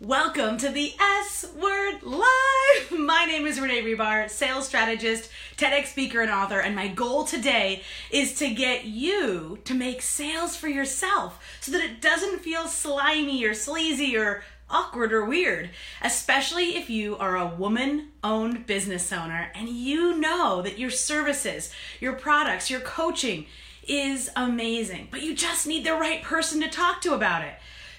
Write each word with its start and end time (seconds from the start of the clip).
Welcome 0.00 0.58
to 0.58 0.70
the 0.70 0.92
S 1.22 1.46
Word 1.54 2.02
Live. 2.02 2.90
My 2.98 3.26
name 3.26 3.46
is 3.46 3.60
Renee 3.60 3.82
Rebar, 3.82 4.28
sales 4.28 4.66
strategist, 4.66 5.30
TEDx 5.56 5.86
speaker, 5.86 6.20
and 6.20 6.32
author, 6.32 6.58
and 6.58 6.74
my 6.74 6.88
goal 6.88 7.22
today 7.22 7.80
is 8.10 8.36
to 8.40 8.50
get 8.50 8.86
you 8.86 9.60
to 9.64 9.72
make 9.72 10.02
sales 10.02 10.56
for 10.56 10.66
yourself 10.66 11.40
so 11.60 11.70
that 11.70 11.80
it 11.80 12.00
doesn't 12.00 12.40
feel 12.40 12.66
slimy 12.66 13.44
or 13.44 13.54
sleazy 13.54 14.16
or 14.16 14.42
awkward 14.68 15.12
or 15.12 15.24
weird, 15.24 15.70
especially 16.02 16.76
if 16.76 16.90
you 16.90 17.16
are 17.16 17.36
a 17.36 17.54
woman 17.54 18.08
owned 18.24 18.66
business 18.66 19.12
owner 19.12 19.52
and 19.54 19.68
you 19.68 20.18
know 20.18 20.60
that 20.60 20.76
your 20.76 20.90
services, 20.90 21.72
your 22.00 22.14
products, 22.14 22.68
your 22.68 22.80
coaching 22.80 23.46
is 23.86 24.28
amazing, 24.34 25.06
but 25.12 25.22
you 25.22 25.36
just 25.36 25.68
need 25.68 25.84
the 25.84 25.94
right 25.94 26.22
person 26.24 26.60
to 26.60 26.68
talk 26.68 27.00
to 27.00 27.14
about 27.14 27.44
it. 27.44 27.54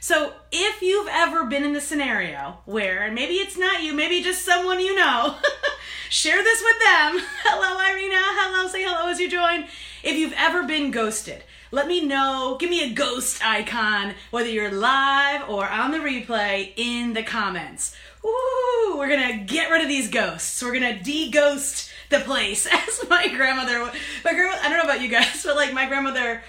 So, 0.05 0.33
if 0.51 0.83
you've 0.83 1.07
ever 1.09 1.45
been 1.45 1.63
in 1.63 1.73
the 1.73 1.81
scenario 1.81 2.59
where, 2.65 3.01
and 3.01 3.15
maybe 3.15 3.33
it's 3.33 3.57
not 3.57 3.81
you, 3.81 3.91
maybe 3.91 4.21
just 4.21 4.45
someone 4.45 4.79
you 4.79 4.95
know, 4.95 5.35
share 6.11 6.43
this 6.43 6.61
with 6.61 6.77
them. 6.77 7.25
Hello, 7.43 7.79
Irina. 7.91 8.15
Hello, 8.19 8.67
say 8.67 8.83
hello 8.83 9.09
as 9.09 9.19
you 9.19 9.27
join. 9.27 9.65
If 10.03 10.15
you've 10.15 10.35
ever 10.37 10.61
been 10.61 10.91
ghosted, 10.91 11.43
let 11.71 11.87
me 11.87 12.05
know. 12.05 12.55
Give 12.59 12.69
me 12.69 12.83
a 12.83 12.93
ghost 12.93 13.43
icon, 13.43 14.13
whether 14.29 14.47
you're 14.47 14.71
live 14.71 15.49
or 15.49 15.67
on 15.67 15.89
the 15.89 15.97
replay, 15.97 16.73
in 16.75 17.13
the 17.13 17.23
comments. 17.23 17.95
Ooh, 18.23 18.97
we're 18.99 19.09
gonna 19.09 19.43
get 19.43 19.71
rid 19.71 19.81
of 19.81 19.87
these 19.87 20.11
ghosts. 20.11 20.61
We're 20.61 20.73
gonna 20.73 21.01
de-ghost 21.01 21.89
the 22.11 22.19
place. 22.19 22.67
As 22.71 23.09
my 23.09 23.27
grandmother, 23.29 23.91
my 24.23 24.33
grandma, 24.33 24.55
I 24.61 24.69
don't 24.69 24.77
know 24.77 24.83
about 24.83 25.01
you 25.01 25.09
guys, 25.09 25.41
but 25.43 25.55
like 25.55 25.73
my 25.73 25.87
grandmother, 25.87 26.43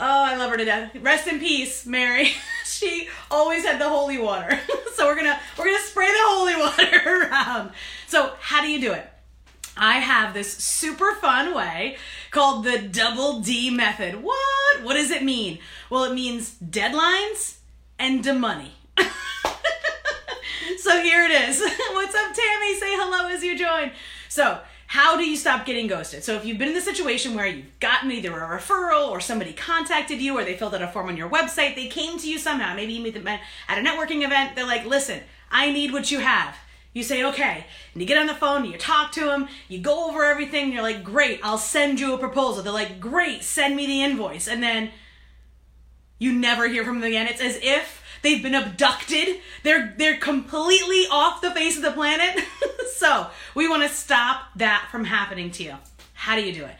oh, 0.00 0.24
I 0.24 0.36
love 0.36 0.50
her 0.50 0.56
to 0.56 0.64
death. 0.64 0.96
Rest 0.98 1.28
in 1.28 1.40
peace, 1.40 1.84
Mary. 1.84 2.30
She 2.82 3.08
always 3.30 3.64
had 3.64 3.80
the 3.80 3.88
holy 3.88 4.18
water. 4.18 4.58
so 4.94 5.06
we're 5.06 5.16
gonna 5.16 5.38
we're 5.58 5.66
gonna 5.66 5.78
spray 5.78 6.06
the 6.06 6.12
holy 6.18 6.56
water 6.58 7.28
around. 7.30 7.70
So 8.06 8.32
how 8.40 8.60
do 8.60 8.68
you 8.68 8.80
do 8.80 8.92
it? 8.92 9.08
I 9.76 10.00
have 10.00 10.34
this 10.34 10.52
super 10.52 11.14
fun 11.14 11.54
way 11.54 11.96
called 12.30 12.64
the 12.64 12.78
double 12.78 13.40
D 13.40 13.70
method. 13.70 14.22
What? 14.22 14.82
What 14.82 14.94
does 14.94 15.10
it 15.10 15.22
mean? 15.22 15.60
Well, 15.88 16.04
it 16.04 16.14
means 16.14 16.56
deadlines 16.62 17.58
and 17.98 18.22
the 18.22 18.34
money. 18.34 18.72
so 20.78 21.00
here 21.00 21.24
it 21.24 21.30
is. 21.30 21.60
What's 21.60 22.14
up, 22.14 22.34
Tammy? 22.34 22.74
Say 22.74 22.94
hello 22.96 23.28
as 23.28 23.42
you 23.42 23.56
join. 23.56 23.92
So, 24.28 24.60
how 24.92 25.16
do 25.16 25.24
you 25.24 25.38
stop 25.38 25.64
getting 25.64 25.86
ghosted? 25.86 26.22
So, 26.22 26.34
if 26.34 26.44
you've 26.44 26.58
been 26.58 26.68
in 26.68 26.74
the 26.74 26.82
situation 26.82 27.34
where 27.34 27.46
you've 27.46 27.80
gotten 27.80 28.12
either 28.12 28.30
a 28.30 28.58
referral 28.58 29.08
or 29.08 29.20
somebody 29.20 29.54
contacted 29.54 30.20
you 30.20 30.36
or 30.36 30.44
they 30.44 30.54
filled 30.54 30.74
out 30.74 30.82
a 30.82 30.86
form 30.86 31.08
on 31.08 31.16
your 31.16 31.30
website, 31.30 31.76
they 31.76 31.86
came 31.86 32.18
to 32.18 32.28
you 32.28 32.38
somehow, 32.38 32.76
maybe 32.76 32.92
you 32.92 33.02
meet 33.02 33.14
them 33.14 33.26
at 33.26 33.40
a 33.70 33.80
networking 33.80 34.22
event, 34.22 34.54
they're 34.54 34.66
like, 34.66 34.84
listen, 34.84 35.22
I 35.50 35.72
need 35.72 35.94
what 35.94 36.10
you 36.10 36.18
have. 36.18 36.58
You 36.92 37.02
say, 37.02 37.24
okay. 37.24 37.64
And 37.94 38.02
you 38.02 38.06
get 38.06 38.18
on 38.18 38.26
the 38.26 38.34
phone, 38.34 38.66
you 38.66 38.76
talk 38.76 39.12
to 39.12 39.24
them, 39.24 39.48
you 39.66 39.78
go 39.78 40.10
over 40.10 40.26
everything, 40.26 40.64
and 40.64 40.74
you're 40.74 40.82
like, 40.82 41.02
great, 41.02 41.40
I'll 41.42 41.56
send 41.56 41.98
you 41.98 42.12
a 42.12 42.18
proposal. 42.18 42.62
They're 42.62 42.70
like, 42.70 43.00
great, 43.00 43.42
send 43.44 43.74
me 43.74 43.86
the 43.86 44.02
invoice. 44.02 44.46
And 44.46 44.62
then 44.62 44.90
you 46.18 46.34
never 46.34 46.68
hear 46.68 46.84
from 46.84 47.00
them 47.00 47.08
again. 47.08 47.28
It's 47.28 47.40
as 47.40 47.58
if 47.62 48.01
they've 48.22 48.42
been 48.42 48.54
abducted. 48.54 49.40
They're 49.62 49.94
they're 49.96 50.16
completely 50.16 51.06
off 51.10 51.40
the 51.40 51.50
face 51.50 51.76
of 51.76 51.82
the 51.82 51.92
planet. 51.92 52.44
so 52.94 53.28
we 53.54 53.68
want 53.68 53.82
to 53.82 53.88
stop 53.88 54.46
that 54.56 54.88
from 54.90 55.04
happening 55.04 55.50
to 55.52 55.64
you. 55.64 55.74
How 56.14 56.36
do 56.36 56.42
you 56.42 56.52
do 56.52 56.64
it? 56.64 56.76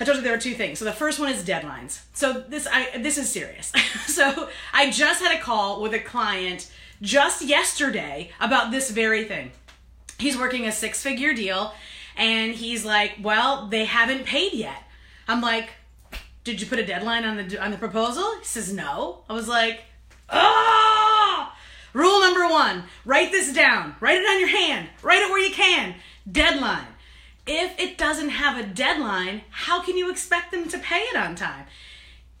I 0.00 0.04
told 0.04 0.16
you 0.16 0.22
there 0.22 0.34
are 0.34 0.38
two 0.38 0.54
things. 0.54 0.78
So 0.78 0.84
the 0.84 0.92
first 0.92 1.18
one 1.18 1.30
is 1.30 1.44
deadlines. 1.44 2.00
So 2.14 2.44
this 2.48 2.66
I 2.70 2.98
this 2.98 3.18
is 3.18 3.30
serious. 3.30 3.72
so 4.06 4.48
I 4.72 4.90
just 4.90 5.22
had 5.22 5.36
a 5.36 5.40
call 5.40 5.80
with 5.80 5.94
a 5.94 5.98
client 5.98 6.70
just 7.02 7.42
yesterday 7.42 8.30
about 8.40 8.70
this 8.70 8.90
very 8.90 9.24
thing. 9.24 9.52
He's 10.18 10.36
working 10.36 10.66
a 10.66 10.72
six-figure 10.72 11.34
deal 11.34 11.72
and 12.16 12.54
he's 12.54 12.84
like, 12.84 13.16
"Well, 13.22 13.68
they 13.68 13.84
haven't 13.84 14.24
paid 14.24 14.52
yet." 14.52 14.82
I'm 15.26 15.40
like, 15.40 15.70
"Did 16.44 16.60
you 16.60 16.66
put 16.66 16.78
a 16.78 16.86
deadline 16.86 17.24
on 17.24 17.36
the 17.36 17.62
on 17.62 17.70
the 17.70 17.76
proposal?" 17.76 18.38
He 18.38 18.44
says, 18.44 18.72
"No." 18.72 19.24
I 19.28 19.32
was 19.32 19.48
like, 19.48 19.82
"Ah!" 20.30 21.56
Rule 21.92 22.20
number 22.20 22.46
1, 22.46 22.84
write 23.04 23.32
this 23.32 23.52
down. 23.52 23.96
Write 24.00 24.18
it 24.18 24.28
on 24.28 24.40
your 24.40 24.48
hand. 24.48 24.88
Write 25.02 25.22
it 25.22 25.30
where 25.30 25.44
you 25.44 25.54
can. 25.54 25.94
Deadline. 26.30 26.86
If 27.46 27.78
it 27.78 27.96
doesn't 27.96 28.28
have 28.28 28.58
a 28.58 28.66
deadline, 28.66 29.42
how 29.50 29.82
can 29.82 29.96
you 29.96 30.10
expect 30.10 30.50
them 30.50 30.68
to 30.68 30.78
pay 30.78 31.00
it 31.00 31.16
on 31.16 31.34
time? 31.34 31.64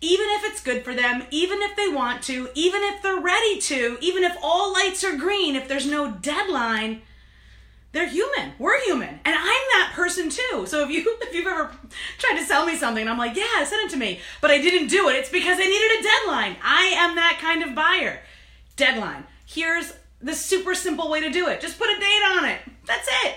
even 0.00 0.26
if 0.30 0.44
it's 0.44 0.62
good 0.62 0.84
for 0.84 0.94
them, 0.94 1.24
even 1.30 1.60
if 1.62 1.74
they 1.74 1.88
want 1.88 2.22
to, 2.22 2.48
even 2.54 2.82
if 2.84 3.02
they're 3.02 3.20
ready 3.20 3.60
to, 3.60 3.98
even 4.00 4.22
if 4.22 4.36
all 4.42 4.72
lights 4.72 5.02
are 5.02 5.16
green, 5.16 5.56
if 5.56 5.66
there's 5.66 5.86
no 5.86 6.12
deadline, 6.12 7.02
they're 7.92 8.08
human. 8.08 8.52
We're 8.58 8.80
human. 8.84 9.08
And 9.08 9.34
I'm 9.34 9.44
that 9.44 9.92
person 9.94 10.28
too. 10.28 10.66
So 10.66 10.84
if 10.84 10.90
you 10.90 11.16
if 11.22 11.34
you've 11.34 11.46
ever 11.46 11.70
tried 12.18 12.38
to 12.38 12.44
sell 12.44 12.66
me 12.66 12.76
something 12.76 13.06
I'm 13.08 13.18
like, 13.18 13.36
"Yeah, 13.36 13.64
send 13.64 13.88
it 13.88 13.90
to 13.92 13.96
me," 13.96 14.20
but 14.40 14.50
I 14.50 14.58
didn't 14.58 14.88
do 14.88 15.08
it, 15.08 15.16
it's 15.16 15.30
because 15.30 15.58
I 15.58 15.64
needed 15.64 16.00
a 16.00 16.02
deadline. 16.02 16.56
I 16.62 16.92
am 16.96 17.16
that 17.16 17.38
kind 17.40 17.62
of 17.62 17.74
buyer. 17.74 18.20
Deadline. 18.76 19.24
Here's 19.46 19.92
the 20.20 20.34
super 20.34 20.74
simple 20.74 21.10
way 21.10 21.20
to 21.20 21.30
do 21.30 21.48
it. 21.48 21.60
Just 21.60 21.78
put 21.78 21.88
a 21.88 21.98
date 21.98 22.22
on 22.36 22.44
it. 22.44 22.60
That's 22.86 23.08
it. 23.24 23.36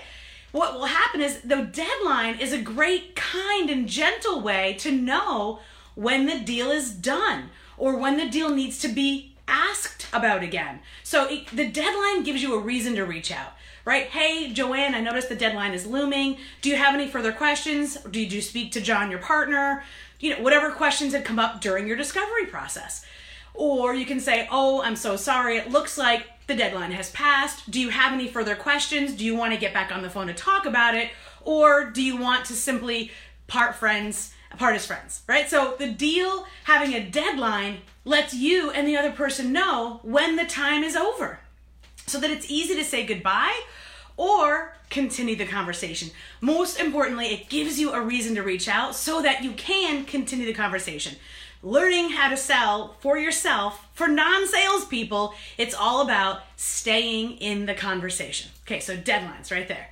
What 0.52 0.74
will 0.74 0.86
happen 0.86 1.22
is 1.22 1.40
the 1.40 1.62
deadline 1.62 2.38
is 2.38 2.52
a 2.52 2.60
great 2.60 3.16
kind 3.16 3.70
and 3.70 3.88
gentle 3.88 4.40
way 4.40 4.74
to 4.80 4.92
know 4.92 5.60
when 5.94 6.26
the 6.26 6.38
deal 6.38 6.70
is 6.70 6.92
done 6.92 7.50
or 7.78 7.96
when 7.96 8.18
the 8.18 8.28
deal 8.28 8.50
needs 8.50 8.78
to 8.80 8.88
be 8.88 9.31
asked 9.52 10.06
about 10.12 10.42
again. 10.42 10.80
So 11.02 11.28
it, 11.28 11.46
the 11.48 11.68
deadline 11.68 12.24
gives 12.24 12.42
you 12.42 12.54
a 12.54 12.58
reason 12.58 12.96
to 12.96 13.04
reach 13.04 13.30
out, 13.30 13.52
right? 13.84 14.06
Hey, 14.06 14.52
Joanne, 14.52 14.94
I 14.94 15.00
noticed 15.00 15.28
the 15.28 15.36
deadline 15.36 15.74
is 15.74 15.86
looming. 15.86 16.38
Do 16.62 16.70
you 16.70 16.76
have 16.76 16.94
any 16.94 17.06
further 17.06 17.32
questions? 17.32 17.96
Did 18.10 18.32
you 18.32 18.40
speak 18.40 18.72
to 18.72 18.80
John, 18.80 19.10
your 19.10 19.20
partner? 19.20 19.84
You 20.18 20.30
know, 20.30 20.42
whatever 20.42 20.70
questions 20.70 21.12
had 21.12 21.24
come 21.24 21.38
up 21.38 21.60
during 21.60 21.86
your 21.86 21.96
discovery 21.96 22.46
process. 22.46 23.04
Or 23.54 23.94
you 23.94 24.06
can 24.06 24.20
say, 24.20 24.48
Oh, 24.50 24.82
I'm 24.82 24.96
so 24.96 25.16
sorry. 25.16 25.58
It 25.58 25.70
looks 25.70 25.98
like 25.98 26.26
the 26.46 26.56
deadline 26.56 26.92
has 26.92 27.10
passed. 27.10 27.70
Do 27.70 27.80
you 27.80 27.90
have 27.90 28.12
any 28.12 28.28
further 28.28 28.56
questions? 28.56 29.12
Do 29.12 29.24
you 29.24 29.36
want 29.36 29.52
to 29.52 29.60
get 29.60 29.74
back 29.74 29.92
on 29.92 30.02
the 30.02 30.10
phone 30.10 30.28
to 30.28 30.34
talk 30.34 30.64
about 30.64 30.94
it? 30.94 31.10
Or 31.42 31.90
do 31.90 32.02
you 32.02 32.16
want 32.16 32.46
to 32.46 32.54
simply 32.54 33.10
part 33.46 33.74
friends 33.74 34.32
part 34.58 34.74
as 34.74 34.86
friends, 34.86 35.22
right? 35.28 35.48
So 35.48 35.74
the 35.78 35.90
deal 35.90 36.46
having 36.64 36.94
a 36.94 37.04
deadline 37.04 37.78
lets 38.04 38.34
you 38.34 38.70
and 38.70 38.86
the 38.86 38.96
other 38.96 39.12
person 39.12 39.52
know 39.52 40.00
when 40.02 40.36
the 40.36 40.44
time 40.44 40.82
is 40.82 40.96
over 40.96 41.40
so 42.06 42.18
that 42.20 42.30
it's 42.30 42.50
easy 42.50 42.74
to 42.74 42.84
say 42.84 43.06
goodbye 43.06 43.60
or 44.16 44.76
continue 44.90 45.36
the 45.36 45.46
conversation. 45.46 46.10
Most 46.40 46.78
importantly, 46.78 47.26
it 47.26 47.48
gives 47.48 47.78
you 47.80 47.92
a 47.92 48.00
reason 48.00 48.34
to 48.34 48.42
reach 48.42 48.68
out 48.68 48.94
so 48.94 49.22
that 49.22 49.42
you 49.42 49.52
can 49.52 50.04
continue 50.04 50.46
the 50.46 50.52
conversation. 50.52 51.16
Learning 51.62 52.10
how 52.10 52.28
to 52.28 52.36
sell 52.36 52.96
for 53.00 53.16
yourself, 53.16 53.88
for 53.94 54.08
non 54.08 54.46
salespeople, 54.48 55.32
it's 55.56 55.74
all 55.74 56.02
about 56.02 56.40
staying 56.56 57.36
in 57.38 57.66
the 57.66 57.74
conversation. 57.74 58.50
Okay, 58.66 58.80
so 58.80 58.96
deadlines 58.96 59.52
right 59.52 59.68
there. 59.68 59.88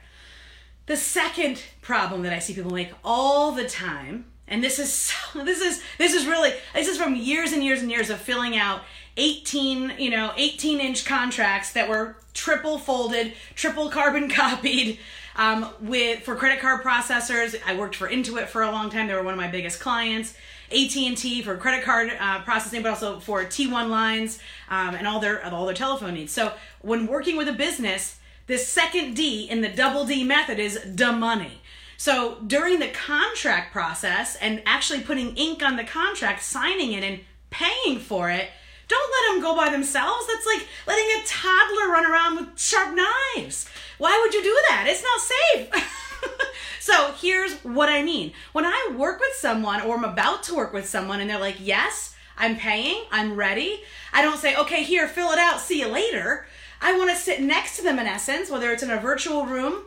The 0.86 0.96
second 0.96 1.62
problem 1.80 2.22
that 2.22 2.32
I 2.32 2.40
see 2.40 2.54
people 2.54 2.72
make 2.72 2.92
all 3.04 3.52
the 3.52 3.68
time 3.68 4.24
and 4.50 4.62
this 4.62 4.78
is 4.78 4.92
so, 4.92 5.14
this 5.44 5.60
is 5.60 5.82
this 5.96 6.12
is 6.12 6.26
really 6.26 6.52
this 6.74 6.88
is 6.88 6.98
from 6.98 7.16
years 7.16 7.52
and 7.52 7.64
years 7.64 7.80
and 7.80 7.90
years 7.90 8.10
of 8.10 8.20
filling 8.20 8.56
out 8.56 8.82
18 9.16 9.94
you 9.98 10.10
know 10.10 10.32
18 10.36 10.80
inch 10.80 11.04
contracts 11.04 11.72
that 11.72 11.88
were 11.88 12.16
triple 12.34 12.78
folded 12.78 13.32
triple 13.54 13.88
carbon 13.88 14.28
copied 14.28 14.98
um, 15.36 15.68
with 15.80 16.22
for 16.22 16.36
credit 16.36 16.60
card 16.60 16.82
processors 16.82 17.58
i 17.66 17.74
worked 17.76 17.96
for 17.96 18.08
intuit 18.08 18.48
for 18.48 18.62
a 18.62 18.70
long 18.70 18.90
time 18.90 19.06
they 19.06 19.14
were 19.14 19.22
one 19.22 19.34
of 19.34 19.40
my 19.40 19.48
biggest 19.48 19.80
clients 19.80 20.34
AT&T 20.72 21.42
for 21.42 21.56
credit 21.56 21.84
card 21.84 22.12
uh, 22.20 22.42
processing, 22.42 22.82
but 22.82 22.90
also 22.90 23.18
for 23.18 23.44
T1 23.44 23.88
lines 23.88 24.38
um, 24.68 24.94
and 24.94 25.04
all 25.06 25.18
their 25.18 25.44
all 25.44 25.66
their 25.66 25.74
telephone 25.74 26.14
needs. 26.14 26.32
So 26.32 26.52
when 26.80 27.08
working 27.08 27.36
with 27.36 27.48
a 27.48 27.52
business, 27.52 28.20
the 28.46 28.56
second 28.56 29.14
D 29.14 29.48
in 29.50 29.62
the 29.62 29.68
double 29.68 30.04
D 30.04 30.22
method 30.22 30.58
is 30.58 30.80
the 30.84 31.12
money. 31.12 31.60
So 32.00 32.38
during 32.46 32.78
the 32.78 32.88
contract 32.88 33.74
process 33.74 34.34
and 34.36 34.62
actually 34.64 35.02
putting 35.02 35.36
ink 35.36 35.62
on 35.62 35.76
the 35.76 35.84
contract, 35.84 36.42
signing 36.42 36.92
it, 36.92 37.04
and 37.04 37.20
paying 37.50 37.98
for 37.98 38.30
it, 38.30 38.48
don't 38.88 39.12
let 39.12 39.34
them 39.34 39.42
go 39.42 39.54
by 39.54 39.68
themselves. 39.68 40.26
That's 40.26 40.46
like 40.46 40.66
letting 40.86 41.04
a 41.04 41.26
toddler 41.26 41.92
run 41.92 42.10
around 42.10 42.36
with 42.36 42.58
sharp 42.58 42.96
knives. 42.96 43.68
Why 43.98 44.18
would 44.18 44.32
you 44.32 44.42
do 44.42 44.62
that? 44.70 44.86
It's 44.88 45.02
not 45.02 45.20
safe. 45.20 46.48
so 46.80 47.12
here's 47.20 47.52
what 47.64 47.90
I 47.90 48.02
mean. 48.02 48.32
When 48.52 48.64
I 48.64 48.94
work 48.96 49.20
with 49.20 49.34
someone 49.34 49.82
or 49.82 49.98
I'm 49.98 50.04
about 50.04 50.42
to 50.44 50.54
work 50.54 50.72
with 50.72 50.88
someone 50.88 51.20
and 51.20 51.28
they're 51.28 51.38
like, 51.38 51.58
yes, 51.60 52.16
I'm 52.38 52.56
paying, 52.56 53.04
I'm 53.10 53.36
ready, 53.36 53.82
I 54.14 54.22
don't 54.22 54.38
say, 54.38 54.56
okay, 54.56 54.84
here, 54.84 55.06
fill 55.06 55.32
it 55.32 55.38
out, 55.38 55.60
see 55.60 55.80
you 55.80 55.88
later. 55.88 56.46
I 56.80 56.96
want 56.96 57.10
to 57.10 57.16
sit 57.16 57.42
next 57.42 57.76
to 57.76 57.82
them 57.82 57.98
in 57.98 58.06
essence, 58.06 58.48
whether 58.48 58.72
it's 58.72 58.82
in 58.82 58.90
a 58.90 58.98
virtual 58.98 59.44
room 59.44 59.82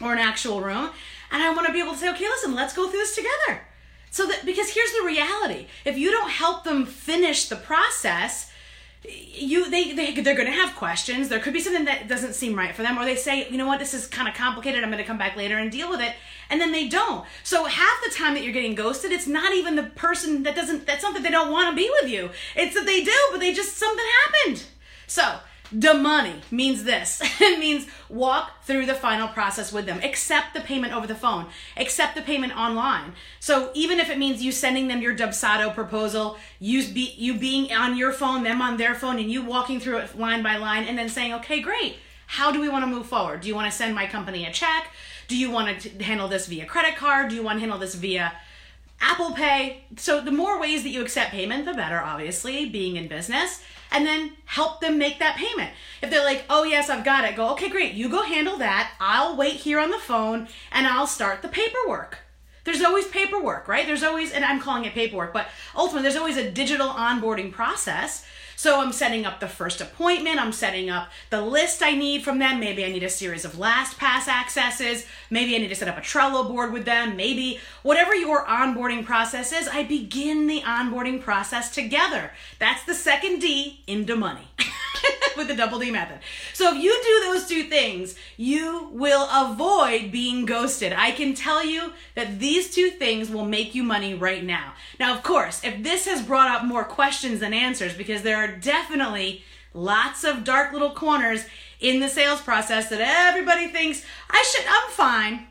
or 0.00 0.12
an 0.12 0.18
actual 0.18 0.60
room, 0.60 0.90
and 1.30 1.42
I 1.42 1.52
want 1.52 1.66
to 1.66 1.72
be 1.72 1.80
able 1.80 1.92
to 1.92 1.98
say, 1.98 2.10
okay, 2.10 2.24
listen, 2.24 2.54
let's 2.54 2.74
go 2.74 2.88
through 2.88 3.00
this 3.00 3.14
together. 3.14 3.60
So 4.10 4.26
that 4.26 4.46
because 4.46 4.70
here's 4.70 4.92
the 4.92 5.04
reality. 5.04 5.66
If 5.84 5.98
you 5.98 6.10
don't 6.10 6.30
help 6.30 6.64
them 6.64 6.86
finish 6.86 7.48
the 7.48 7.56
process, 7.56 8.50
you 9.04 9.68
they, 9.68 9.92
they 9.92 10.14
they're 10.14 10.34
going 10.34 10.46
to 10.46 10.52
have 10.52 10.74
questions. 10.74 11.28
There 11.28 11.38
could 11.38 11.52
be 11.52 11.60
something 11.60 11.84
that 11.84 12.08
doesn't 12.08 12.34
seem 12.34 12.56
right 12.56 12.74
for 12.74 12.82
them 12.82 12.98
or 12.98 13.04
they 13.04 13.16
say 13.16 13.48
you 13.50 13.58
know 13.58 13.66
what? 13.66 13.78
This 13.78 13.92
is 13.94 14.06
kind 14.06 14.28
of 14.28 14.34
complicated. 14.34 14.82
I'm 14.82 14.90
going 14.90 15.02
to 15.02 15.06
come 15.06 15.18
back 15.18 15.36
later 15.36 15.58
and 15.58 15.70
deal 15.70 15.90
with 15.90 16.00
it 16.00 16.14
and 16.48 16.60
then 16.60 16.72
they 16.72 16.88
don't. 16.88 17.26
So 17.42 17.64
half 17.64 18.02
the 18.04 18.14
time 18.14 18.34
that 18.34 18.42
you're 18.42 18.54
getting 18.54 18.74
ghosted 18.74 19.12
it's 19.12 19.26
not 19.26 19.52
even 19.52 19.76
the 19.76 19.82
person 19.82 20.44
that 20.44 20.54
doesn't 20.56 20.86
that's 20.86 21.02
not 21.02 21.08
something 21.08 21.22
they 21.22 21.30
don't 21.30 21.52
want 21.52 21.70
to 21.70 21.76
be 21.76 21.90
with 22.00 22.10
you. 22.10 22.30
It's 22.54 22.74
that 22.74 22.86
they 22.86 23.04
do 23.04 23.18
but 23.32 23.40
they 23.40 23.52
just 23.52 23.76
something 23.76 24.06
happened. 24.24 24.64
So 25.06 25.40
the 25.72 25.94
money 25.94 26.40
means 26.50 26.84
this. 26.84 27.20
it 27.40 27.58
means 27.58 27.86
walk 28.08 28.64
through 28.64 28.86
the 28.86 28.94
final 28.94 29.28
process 29.28 29.72
with 29.72 29.86
them. 29.86 30.00
Accept 30.02 30.54
the 30.54 30.60
payment 30.60 30.94
over 30.94 31.06
the 31.06 31.14
phone. 31.14 31.46
Accept 31.76 32.14
the 32.14 32.22
payment 32.22 32.56
online. 32.56 33.12
So 33.40 33.70
even 33.74 33.98
if 33.98 34.08
it 34.10 34.18
means 34.18 34.42
you 34.42 34.52
sending 34.52 34.88
them 34.88 35.02
your 35.02 35.16
Dubsado 35.16 35.74
proposal, 35.74 36.38
you, 36.58 36.86
be, 36.92 37.14
you 37.16 37.38
being 37.38 37.72
on 37.72 37.96
your 37.96 38.12
phone, 38.12 38.42
them 38.42 38.62
on 38.62 38.76
their 38.76 38.94
phone, 38.94 39.18
and 39.18 39.30
you 39.30 39.42
walking 39.42 39.80
through 39.80 39.98
it 39.98 40.18
line 40.18 40.42
by 40.42 40.56
line 40.56 40.84
and 40.84 40.96
then 40.98 41.08
saying, 41.08 41.34
okay, 41.34 41.60
great. 41.60 41.96
How 42.28 42.50
do 42.50 42.60
we 42.60 42.68
want 42.68 42.84
to 42.84 42.90
move 42.90 43.06
forward? 43.06 43.40
Do 43.40 43.48
you 43.48 43.54
want 43.54 43.70
to 43.70 43.76
send 43.76 43.94
my 43.94 44.06
company 44.06 44.44
a 44.46 44.52
check? 44.52 44.90
Do 45.28 45.36
you 45.36 45.50
want 45.50 45.80
to 45.80 46.02
handle 46.02 46.28
this 46.28 46.46
via 46.46 46.66
credit 46.66 46.96
card? 46.96 47.28
Do 47.28 47.36
you 47.36 47.42
want 47.42 47.56
to 47.56 47.60
handle 47.60 47.78
this 47.78 47.94
via 47.94 48.32
Apple 49.00 49.32
Pay? 49.32 49.84
So 49.96 50.20
the 50.20 50.30
more 50.30 50.60
ways 50.60 50.82
that 50.82 50.90
you 50.90 51.02
accept 51.02 51.32
payment, 51.32 51.64
the 51.64 51.74
better, 51.74 52.00
obviously, 52.00 52.68
being 52.68 52.96
in 52.96 53.08
business 53.08 53.62
and 53.92 54.04
then 54.06 54.32
help 54.44 54.80
them 54.80 54.98
make 54.98 55.18
that 55.18 55.36
payment. 55.36 55.70
If 56.02 56.10
they're 56.10 56.24
like, 56.24 56.44
oh, 56.50 56.64
yes, 56.64 56.90
I've 56.90 57.04
got 57.04 57.24
it, 57.24 57.36
go, 57.36 57.50
okay, 57.52 57.68
great, 57.68 57.94
you 57.94 58.08
go 58.08 58.22
handle 58.22 58.58
that. 58.58 58.92
I'll 59.00 59.36
wait 59.36 59.54
here 59.54 59.78
on 59.78 59.90
the 59.90 59.98
phone 59.98 60.48
and 60.72 60.86
I'll 60.86 61.06
start 61.06 61.42
the 61.42 61.48
paperwork. 61.48 62.18
There's 62.66 62.82
always 62.82 63.06
paperwork, 63.06 63.66
right? 63.66 63.86
There's 63.86 64.02
always, 64.02 64.32
and 64.32 64.44
I'm 64.44 64.60
calling 64.60 64.84
it 64.84 64.92
paperwork, 64.92 65.32
but 65.32 65.48
ultimately, 65.74 66.02
there's 66.02 66.16
always 66.16 66.36
a 66.36 66.50
digital 66.50 66.88
onboarding 66.88 67.50
process 67.50 68.26
so 68.56 68.80
I'm 68.80 68.92
setting 68.92 69.26
up 69.26 69.38
the 69.38 69.48
first 69.48 69.82
appointment, 69.82 70.40
I'm 70.40 70.50
setting 70.50 70.88
up 70.88 71.10
the 71.28 71.42
list 71.42 71.82
I 71.82 71.94
need 71.94 72.24
from 72.24 72.38
them. 72.38 72.58
Maybe 72.58 72.86
I 72.86 72.90
need 72.90 73.02
a 73.02 73.10
series 73.10 73.44
of 73.44 73.52
LastPass 73.52 74.28
accesses. 74.28 75.06
Maybe 75.28 75.54
I 75.54 75.58
need 75.58 75.68
to 75.68 75.74
set 75.74 75.88
up 75.88 75.98
a 75.98 76.00
Trello 76.00 76.48
board 76.48 76.72
with 76.72 76.86
them. 76.86 77.16
Maybe 77.16 77.60
whatever 77.82 78.14
your 78.14 78.46
onboarding 78.46 79.04
process 79.04 79.52
is, 79.52 79.68
I 79.68 79.82
begin 79.82 80.46
the 80.46 80.62
onboarding 80.62 81.20
process 81.20 81.70
together. 81.70 82.32
That's 82.58 82.82
the 82.84 82.94
second 82.94 83.40
D 83.40 83.82
into 83.86 84.16
money. 84.16 84.48
with 85.36 85.48
the 85.48 85.54
double 85.54 85.78
D 85.78 85.90
method. 85.90 86.18
So 86.52 86.74
if 86.74 86.82
you 86.82 87.00
do 87.02 87.32
those 87.32 87.46
two 87.46 87.64
things, 87.64 88.16
you 88.36 88.88
will 88.92 89.28
avoid 89.30 90.10
being 90.10 90.46
ghosted. 90.46 90.92
I 90.92 91.10
can 91.10 91.34
tell 91.34 91.64
you 91.64 91.92
that 92.14 92.38
these 92.38 92.74
two 92.74 92.90
things 92.90 93.30
will 93.30 93.44
make 93.44 93.74
you 93.74 93.82
money 93.82 94.14
right 94.14 94.42
now. 94.42 94.74
Now, 94.98 95.14
of 95.14 95.22
course, 95.22 95.62
if 95.64 95.82
this 95.82 96.06
has 96.06 96.22
brought 96.22 96.50
up 96.50 96.64
more 96.64 96.84
questions 96.84 97.40
than 97.40 97.52
answers, 97.52 97.94
because 97.94 98.22
there 98.22 98.36
are 98.36 98.56
definitely 98.56 99.44
lots 99.74 100.24
of 100.24 100.44
dark 100.44 100.72
little 100.72 100.90
corners 100.90 101.44
in 101.80 102.00
the 102.00 102.08
sales 102.08 102.40
process 102.40 102.88
that 102.88 103.00
everybody 103.00 103.68
thinks 103.68 104.04
I 104.30 104.42
should, 104.42 104.64
I'm 104.68 104.90
fine. 104.90 105.46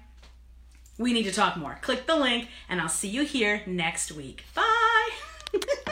We 0.98 1.14
need 1.14 1.24
to 1.24 1.32
talk 1.32 1.58
more. 1.58 1.78
Click 1.82 2.08
the 2.08 2.16
link 2.16 2.48
and 2.70 2.80
I'll 2.80 2.90
see 2.90 3.10
you 3.10 3.24
here 3.24 3.62
next 3.66 4.12
week. 4.12 4.46
Bye. 4.56 5.10